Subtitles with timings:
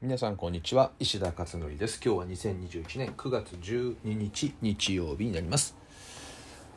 [0.00, 0.92] 皆さんこんにちは。
[1.00, 2.00] 石田勝則です。
[2.00, 5.74] 今日は2021年9月12日日曜日になります。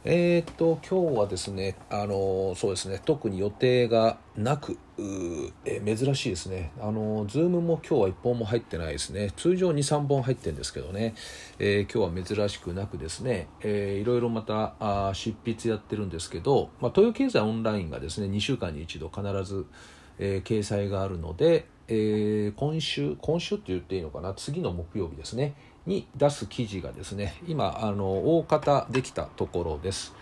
[0.04, 4.80] えー、っと今日はですねあのそうですね特に予定がなく
[5.66, 6.72] え珍しいですね。
[6.82, 9.30] あのズームも今日は1本も入ってないですね。
[9.38, 11.14] 通常23本入ってるんですけどね、
[11.60, 19.68] えー、今日は珍しくなくですね、えー、いろいろまたあ執筆やってるんですけど、まあ、東洋経済オンラインがですね2週間に1度必ず、
[20.18, 24.34] えー、掲載があるのでえー、今週今週って言っていいのかな？
[24.34, 25.56] 次の木曜日ですね
[25.86, 30.14] に出す記事がですね今あの大方できたところです。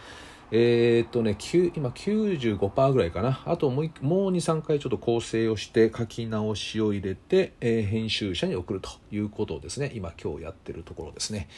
[0.52, 1.38] えー、っとね、
[1.76, 3.44] 今95%ぐらいかな？
[3.46, 11.50] あともう2、3回ちょっと構成をして書き直しを入れて、えー、編集者に送るということをですね、今今日やってるところですね。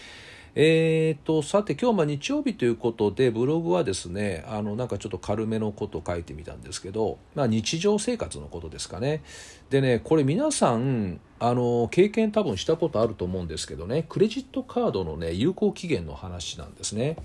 [0.54, 9.24] えーと、さて今日は日曜日ということでブログはですねあのなんかちょっと軽めのことを書いてみたんですけど、まあ、日常生活のことですかね。
[9.70, 17.16] でねこれ皆さんあの経験多分したことあると思うんですけどねクレジットカードのね有効期限の話なんですね。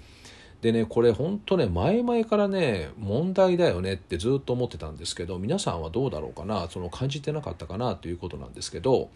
[0.60, 9.10] でねこれ本当ね前々からね問題だよねってずっと思ってたんですけど皆さんはどうだろうかなその感じてなかったかなということなんですけど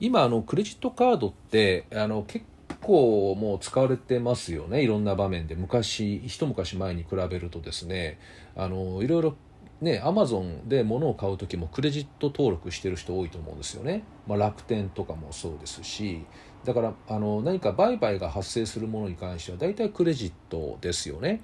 [0.00, 2.57] 今あのクレジットカードってあの結構
[2.92, 4.82] もう使われてますよね。
[4.82, 5.54] いろんな場面で。
[5.54, 8.18] 昔一昔前に比べるとですね。
[8.56, 9.36] あのいろいろ
[9.80, 16.24] ねアマゾンで物を買う時もクレジット登録してる人多いと思うんですよね、まあ、楽天とかもそうですし。
[16.64, 21.40] だからあの何か売買が発生するものに関しては大体クレジットですよね。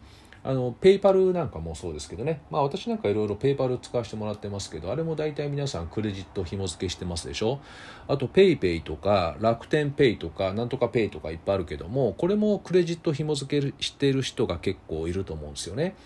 [0.47, 7.61] あのペイパルなんかもそうですけどね、まあ、私なんかいろいろペイパル使わせてもらってますけどあれも大体皆さんクレジット紐付けしてますでしょ
[8.09, 15.97] あとペイペイとか楽天ペイとかなんとかペイとかいっぱいあるけどもこれもクレジット紐付けしてる人が結構いると思うんですよね。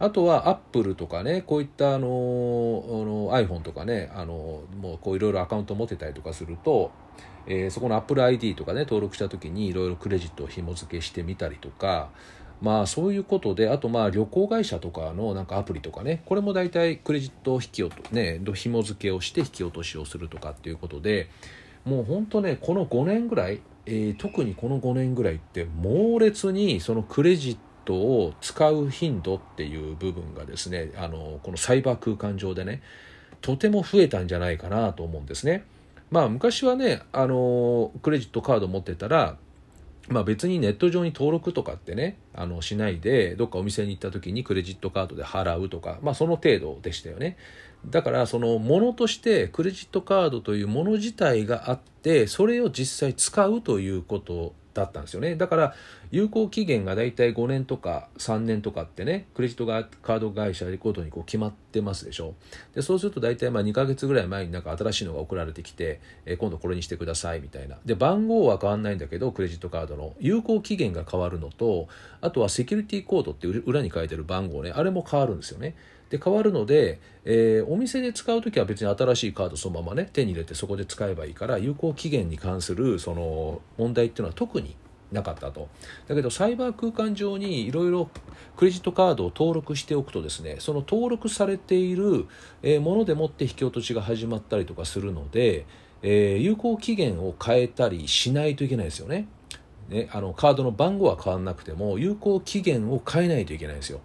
[0.00, 6.90] あとはアップルとかね、こういったあのあの iPhone とかね、あのもうこういろいろアカウント持ってたりとかすると、
[7.46, 12.08] えー、そこの Apple ID とかね、登録した時にいろいろクレジットを紐付けしてみたりとか、
[12.62, 21.30] まあそういうことであとまあ旅行会社とかのなんかアプリとかねこれも大体クレジット引き落とね紐付けをして引き落としをするとかっていうことで
[21.84, 32.82] もう本当ねこの5年ぐらい、えー、特にこの5年ぐらいって猛烈にそのクレジットを使う頻度っていう部分がですねあのこのサイバー空間上でね
[33.40, 35.64] とても増えたんじゃないかなと思うんですね。
[36.10, 39.36] まあ昔はねあのクレジットカード持ってたら
[40.08, 47.36] まあ、別にネット上に登録とかってねあのしないでどっかお店に行った時にクレジットカードで払うとか、まあ、その程度でしたよね。
[47.86, 55.36] だからそのものとしてクレジットカードというもの自体があってそれを実際使うということだったんですよね。
[55.36, 55.74] だから
[56.10, 62.34] 有効期限が大体5年とか3年とかってねクレジットカード会社ごとにこう決まってますでしょ。
[62.74, 67.78] でそうすると大体まあ2ヶ月ぐらい前になんか新しいのが送られてきて、え、今度これにしてくださいみたいな。
[67.84, 70.14] で番号は変わんないんだけどクレジットカードの。
[70.20, 71.88] 有効期限が変わるのと
[72.20, 75.74] あとはセキュリティコードって裏に書いてる番号ねあれも変わるんですよね。
[76.10, 84.76] で変わるので、えー、お店で使う時は別に新しいカードそのままね手に入れてそこで使えばいいから有効期限に関するその問題っていうのは特に
[85.12, 85.68] なかったと。
[86.08, 88.10] だけどサイバー空間上にいろいろ
[88.56, 92.26] クレジットカードを登録しておくとですねその登録されている
[92.80, 95.66] ものでもって引き落としが始まったりとかするので、
[96.02, 99.28] えー、有効期限を変えたりしないといけないですよね。
[99.88, 104.00] ねあのカードの番号は変わらなくても有効期限を変えないといけないんですよ。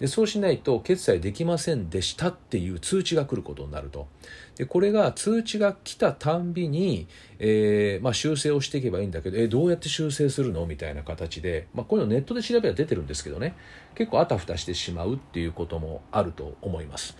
[0.00, 4.08] でそうしないと決済できませんでしたっていう通知が来ることになると。
[4.56, 7.06] でこれが通知が来たたんびに、
[7.38, 13.54] えーまあ、修正をしていけばいいんだけどえどうやって修正するのみたいな形で、まあ、こういうのネットで調べは出てるんですけどね。
[13.94, 17.16] 結構あたふたしてしまうっていうこともあると思います。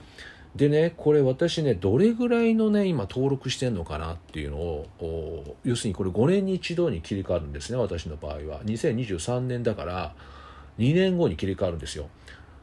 [0.57, 8.63] でねこれ私ねどれぐらいのね今登録してんのかなっていうのを要するにこれ5年に一度に切り替わるんですね私の場合は。
[8.65, 10.15] 2023年だから
[10.79, 12.09] 2年後に切り替わるんですよ。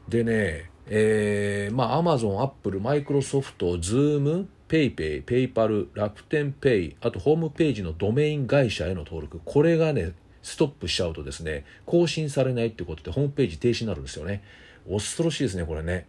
[0.08, 10.12] でね、えー、まあ、アマゾン、アップル、マイクロソフト、ズーム、ペイペイ、ペイパル、楽天ペイ、あとホームページのドメイン会社への登録、これがね、
[10.42, 14.42] ストップしちゃうとですね、更新されないってことでホームページ停止になるんですよね。
[14.88, 16.06] 恐ろしいですね、これね。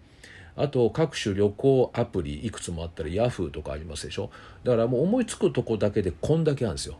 [0.55, 4.29] あと各種旅行アプリいくつもあったりヤフーとかありますでしょ
[4.65, 6.97] だからもう思いつくとこだけでこんだけあるんですよ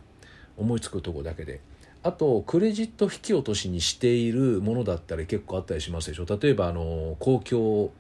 [0.58, 1.60] 思いつくとこだけで
[2.02, 6.26] あとクレジット引き落としにしているものだったり結構あったりしますでしょ。
[6.26, 7.92] 例えばあの公共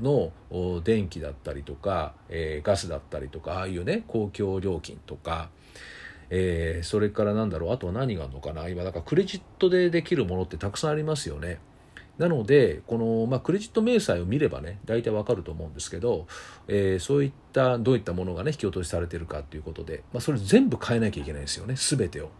[0.00, 5.50] の電気だったりとか、えー、ガスだったりとかああいうね公共料金とか、
[6.30, 8.68] えー、それからなんだろうあとは何があるのかな。
[8.68, 11.58] 今だからクレジットでできるものってたくさんありますよね。
[12.18, 16.26] なのでこの、まあ、クレジット明細を見ればね大体わかると思うんですけど、
[16.66, 21.74] えー、そういったどういったものがね引き落としされてるかということで、まあ、それ全部変えなきゃいけないんですよね。
[21.76, 22.30] 全てを。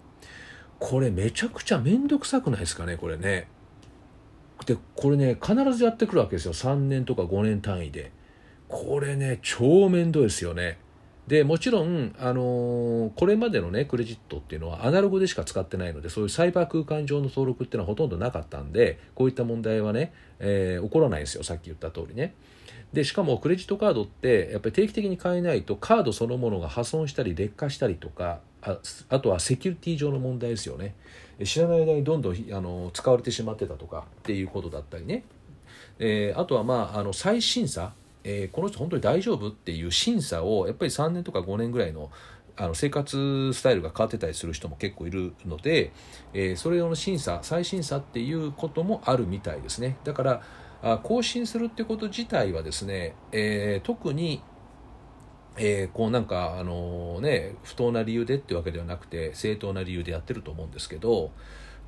[0.78, 3.48] これめちゃくちゃ面倒くさくないですかねこれね。
[4.66, 6.52] でこれね必ずやってくるわけですよ。
[6.52, 8.12] 3年とか5年単位で。
[8.68, 10.78] これね超面倒ですよね。
[11.26, 21.44] でもちろん、あのー、これまでのねクレジットっていうのはアナログでしか使ってないのでそういうサイバー空間上の登録っていうのはほとんどなかったんでこういった問題はね、えー、起こらないんですよ。
[21.44, 22.34] さっき言った通りね。
[22.94, 28.78] でしかもクレジットカードってやっぱり定期的に変えないとカードそのものが破損したり劣化したりとかあ
[29.08, 30.94] あとはセキュリティ上の問題ですよね。
[31.44, 35.24] 知らない間にどんどんあの使われてしまってたとかっていうことだったりね、
[35.98, 37.92] えー、あとはまああの再審査
[38.24, 42.10] えー、この人本当に大丈夫っていう審査をやっぱり3年とか5年ぐらいの
[42.60, 45.92] あの生活スタイルが変わってたりする人も結構いるので、
[46.34, 49.96] えー、それ用の審査再審査っていうこともあるみたいですね。
[50.02, 50.42] だから
[50.82, 54.42] あ更新するってこと自体はですね、えー、特に
[55.58, 61.32] えー、こうなんかあのね不当な理由でっていうわけではなくて正当な理由でやってると思うんですけど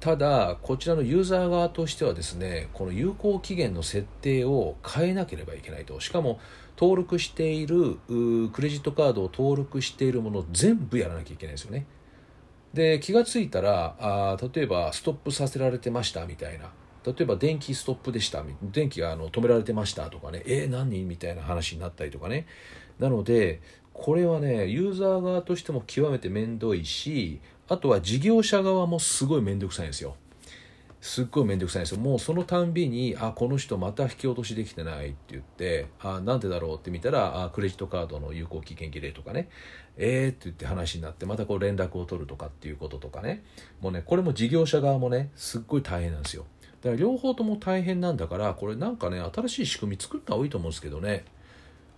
[0.01, 6.01] ただこちらのユーザー側としてはですねこの有効期限の設定を変えなければいけないと。
[6.01, 6.41] しかも
[6.79, 7.99] 登録している
[8.53, 11.87] クレジットカードを登録しているもの全部やらなきゃいけないですよね。
[12.73, 16.71] で気が付いたらあ例えばストップさせられてましたみたいな。
[17.05, 21.05] 例えば電気ストップでした電気があの止められてましたとかねえー、何？
[21.05, 22.47] みたいな話になったりとかね。
[22.99, 23.61] なので
[23.93, 30.17] これはねユーザー側としても極めて面倒いしあとは事業者側もすごい面倒くさいんですよ。
[31.01, 32.01] すっごい面倒くさいんですよ。
[32.01, 39.49] もうそのたんびにあこの人また引き落としできてないって言ってあなんでだろうって見たらあクレジットカードの有効期限切れとかね。
[39.97, 43.43] えーって言って話になってまたこう連絡を取るとかっていうこととかね。
[43.81, 46.45] もうねこれも事業者側もねすっごい大変なんですよ。
[46.83, 51.25] だから両方とも大変なんだからこれなんかね新しい仕組み作った方がいいと思うんですけどね。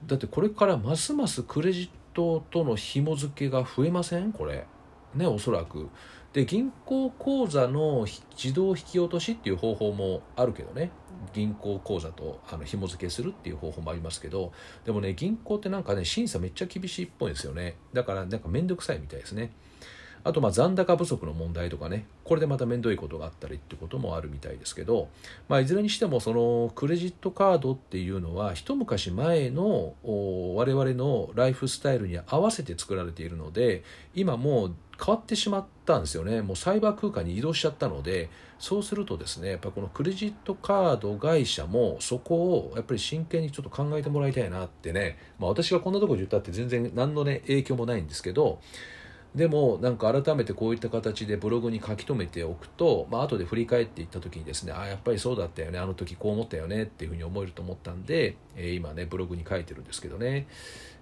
[0.06, 4.32] だってこれからますますクレジットとの紐付けが増えません？
[4.32, 4.66] これ。
[5.14, 5.88] ねおそらく。
[6.32, 10.90] で銀行口座の自動引き落としっていう方法もあるけどね。
[11.32, 14.52] 銀行口座とあの紐付けするっていう方法もありますけど。
[14.84, 17.76] でもね銀行ってなんかね審査めっちゃ厳しいっぽいんですよね。
[17.92, 19.52] だからなんか面倒くさいみたいですね。
[20.24, 25.08] あとまあ残高不足の問題とかねこれでまた面倒いことがあったりってこともあるみたいですけど、
[25.48, 33.82] まあ、いずれにしてもそのクレジットカードっていうのは一昔前の我々のライフスタイルに合わせて作られているので
[34.14, 34.74] 今もう
[35.04, 36.42] 変わってしまったんですよね。
[36.42, 38.30] もうサイバー空間に移動しちゃったので
[38.60, 48.60] そうするとですねやっぱこのクレジットカード会社もそこをやっぱり真剣にちょっと考えてもらいたいなってね、まあ、私がこんなところで言ったって全然何のね影響もないんですけど
[49.34, 60.46] でもなんか改めてこういった形でブログに書き留めておくと、まあ後で振り返っていった時にですねあやっぱりそうだったよねあの時こう思ったよねっていうふうに思えると思ったんで、えー、今ねブログに書いてるんですけどね、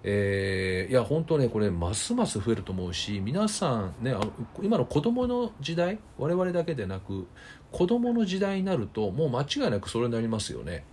[0.03, 4.31] えー、いや本当ねこれますます増えると思うし皆さんねあの
[4.61, 7.27] 今の子供の時代我々だけでなく
[7.71, 10.85] 子供の時代になるともう間違いなくそれになりますよね。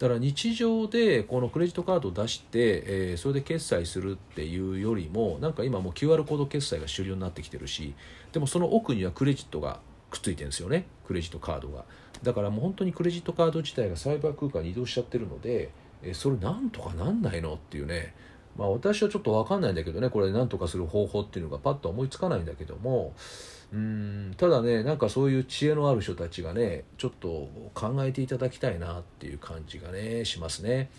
[0.00, 7.94] だから日常でこのクレジットカードを出して、えー、それで決済するっていうよりもなんか今もう QR コード決済が主流になってきてるし
[8.32, 9.80] でもその奥にはクレジットが
[10.10, 11.84] くっついてるんですよねクレジットカードが。
[12.22, 15.70] だからもう本当にクレジットカード自体がサイバー空間に移動しちゃってるので、
[16.02, 18.14] えー、それなんとかなんないのっていうね
[18.60, 23.14] まあ私はちょっと分かんないんだけどねこれなんとかする方法っていうのがパッと思いつかないんだけども
[23.72, 30.90] うんただねなんかそういう知恵のある人たちがねちょっと考えていただきたいなっていう感じがねしますね。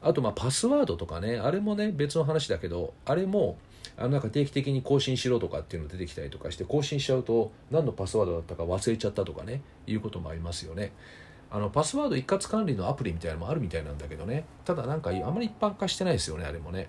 [0.00, 3.58] あとまあパスワードとかねあれもね別の話だけどあれも
[3.96, 10.92] あのなんか定期的に更新しろとかっていうの出てきたりとかして更新しちゃうと何のパスワードだったか忘れちゃったとかねいうこともありますよね。
[11.50, 14.44] あのパスワード一括管理のアプリみたいなのもあるみたいなんだけどね。
[14.64, 16.88] ただなんかあんまり一般化してないですよねあれもね。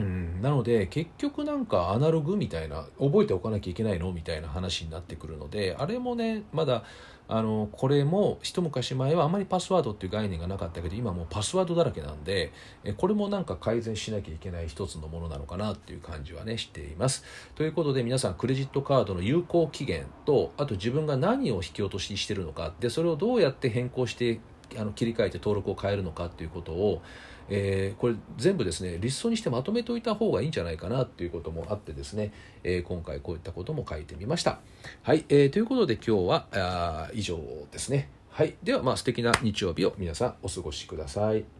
[0.00, 6.84] うん、なので結局なんかアナログみたいな覚えておかなきゃいけないのみたいな話になってくるのであれもねまだ
[7.32, 12.52] あのこれも一昔前はあまりパスワードっていう概念がなかったけど今もうパスワードだらけなんで
[12.96, 17.24] これもなんか改善しなきゃいけない一つのものなのかなっていう感じはねしています。
[17.54, 24.40] ということで皆さんクレジットカードの有効期限とあと自分が何を引き落とししてるのかでそれをどうやって変更して
[24.78, 27.02] あの切り替えて登録を変えるのかっていうことを
[27.50, 34.60] えー、これ全部ですねリストにしてまとめておいた方がいいんじゃないかなっていうこともあってですね、えー、今回こういったことも書いてみました。
[35.02, 37.38] はい、えー、ということで今日はあ以上
[37.72, 38.08] ですね。
[38.30, 41.59] はいではまあ素敵な日曜日を皆さんお過ごしください。